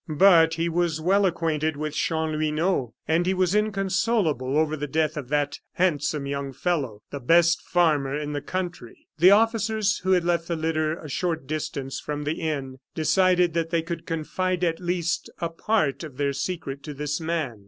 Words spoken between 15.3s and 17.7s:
a part of their secret to this man.